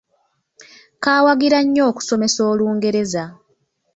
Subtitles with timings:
[1.03, 3.23] Kaawagira nnyo okusomesa Olungereza,